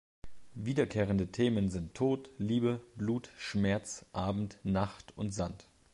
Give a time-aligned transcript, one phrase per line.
[0.55, 5.67] Wiederkehrende Themen sind Tod, Liebe, Blut, Schmerz, Abend, Nacht und Sand.